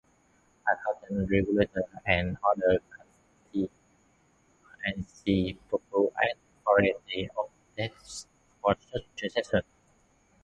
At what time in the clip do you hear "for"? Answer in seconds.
8.63-8.75